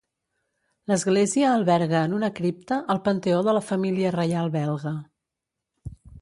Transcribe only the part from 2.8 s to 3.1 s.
el